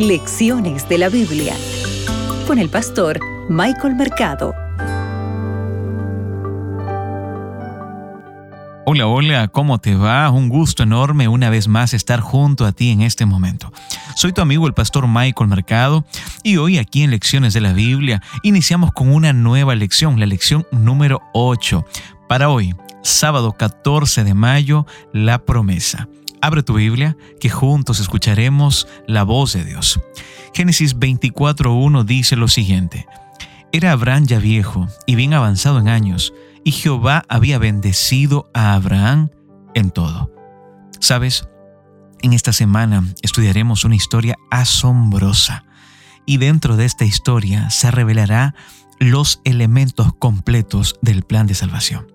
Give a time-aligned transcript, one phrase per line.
[0.00, 1.54] Lecciones de la Biblia
[2.46, 4.54] con el pastor Michael Mercado.
[8.86, 10.30] Hola, hola, ¿cómo te va?
[10.30, 13.74] Un gusto enorme una vez más estar junto a ti en este momento.
[14.16, 16.06] Soy tu amigo el pastor Michael Mercado
[16.42, 20.66] y hoy aquí en Lecciones de la Biblia iniciamos con una nueva lección, la lección
[20.72, 21.84] número 8.
[22.26, 26.08] Para hoy, sábado 14 de mayo, la promesa.
[26.42, 30.00] Abre tu Biblia, que juntos escucharemos la voz de Dios.
[30.54, 33.06] Génesis 24.1 dice lo siguiente.
[33.72, 36.32] Era Abraham ya viejo y bien avanzado en años,
[36.64, 39.30] y Jehová había bendecido a Abraham
[39.74, 40.32] en todo.
[40.98, 41.46] ¿Sabes?
[42.22, 45.64] En esta semana estudiaremos una historia asombrosa,
[46.26, 48.54] y dentro de esta historia se revelará
[48.98, 52.06] los elementos completos del plan de salvación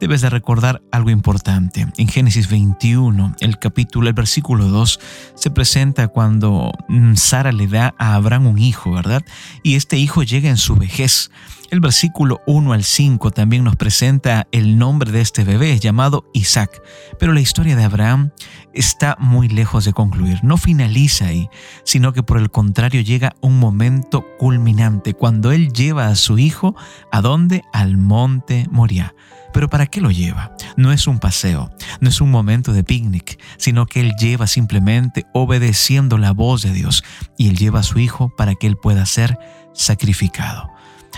[0.00, 1.86] debes de recordar algo importante.
[1.96, 5.00] En Génesis 21, el capítulo, el versículo 2,
[5.34, 9.22] se presenta cuando mm, Sara le da a Abraham un hijo, ¿verdad?
[9.62, 11.30] Y este hijo llega en su vejez.
[11.74, 16.80] El versículo 1 al 5 también nos presenta el nombre de este bebé llamado Isaac.
[17.18, 18.30] Pero la historia de Abraham
[18.72, 20.38] está muy lejos de concluir.
[20.44, 21.48] No finaliza ahí,
[21.82, 26.76] sino que por el contrario llega un momento culminante cuando él lleva a su hijo
[27.10, 27.64] a dónde?
[27.72, 29.12] Al monte Moria.
[29.52, 30.52] Pero ¿para qué lo lleva?
[30.76, 35.26] No es un paseo, no es un momento de picnic, sino que él lleva simplemente
[35.34, 37.02] obedeciendo la voz de Dios
[37.36, 39.36] y él lleva a su hijo para que él pueda ser
[39.72, 40.73] sacrificado.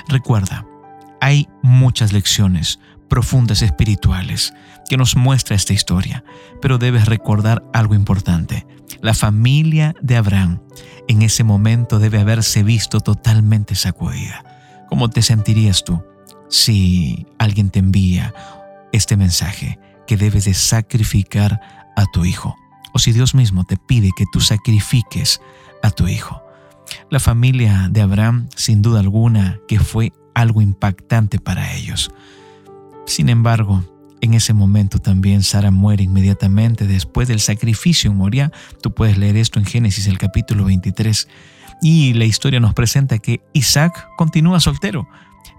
[0.09, 0.67] Recuerda,
[1.21, 4.53] hay muchas lecciones profundas espirituales
[4.89, 6.25] que nos muestra esta historia,
[6.61, 8.67] pero debes recordar algo importante.
[9.01, 10.61] La familia de Abraham
[11.09, 14.45] en ese momento debe haberse visto totalmente sacudida.
[14.89, 16.03] ¿Cómo te sentirías tú?
[16.49, 18.35] si alguien te envía
[18.93, 21.61] este mensaje que debes de sacrificar
[21.97, 22.57] a tu hijo
[22.93, 25.41] o si Dios mismo te pide que tú sacrifiques
[25.83, 26.43] a tu hijo.
[27.11, 32.11] La familia de Abraham, sin duda alguna, que fue algo impactante para ellos.
[33.07, 33.83] Sin embargo,
[34.21, 38.53] en ese momento también Sara muere inmediatamente después del sacrificio en Moria.
[38.83, 41.29] Tú puedes leer esto en Génesis el capítulo 23.
[41.83, 45.07] Y la historia nos presenta que Isaac continúa soltero,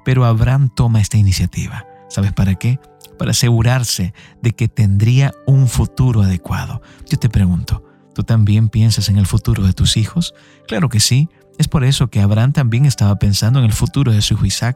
[0.04, 1.86] pero Abraham toma esta iniciativa.
[2.10, 2.80] ¿Sabes para qué?
[3.18, 6.82] Para asegurarse de que tendría un futuro adecuado.
[7.10, 7.84] Yo te pregunto,
[8.18, 10.34] ¿tú también piensas en el futuro de tus hijos?
[10.68, 11.30] Claro que sí.
[11.60, 14.76] Es por eso que Abraham también estaba pensando en el futuro de su hijo Isaac.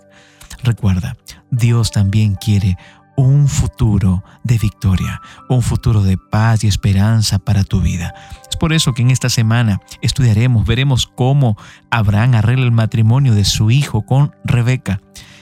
[0.62, 1.18] Recuerda,
[1.50, 2.78] Dios también quiere
[3.16, 8.13] un futuro de victoria, un futuro de paz y esperanza para tu vida.
[8.47, 11.57] Es por eso que en esta semana estudiaremos, veremos cómo
[11.90, 15.01] Abraham arregla el matrimonio de su hijo con Rebeca,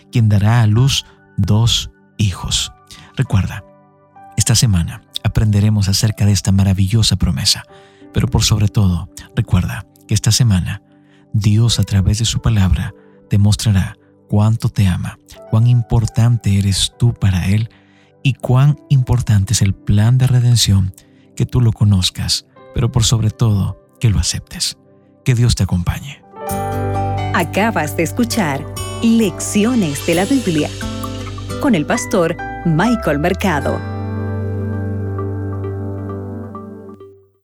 [0.09, 1.05] quien dará a luz
[1.35, 2.71] dos hijos.
[3.17, 3.65] Recuerda,
[4.38, 5.01] esta semana
[5.39, 7.63] aprenderemos acerca de esta maravillosa promesa,
[8.13, 10.83] pero por sobre todo, recuerda que esta semana
[11.31, 12.94] Dios a través de su palabra
[13.29, 13.95] demostrará
[14.27, 15.17] cuánto te ama,
[15.50, 17.69] cuán importante eres tú para Él
[18.22, 20.94] y cuán importante es el plan de redención
[21.38, 24.77] que tú lo conozcas, pero por sobre todo que lo aceptes.
[25.23, 26.21] Que Dios te acompañe.
[27.33, 28.66] Acabas de escuchar
[29.01, 30.69] Lecciones de la Biblia
[31.61, 32.35] con el pastor
[32.66, 33.98] Michael Mercado.